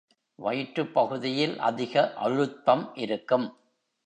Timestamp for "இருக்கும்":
2.97-3.47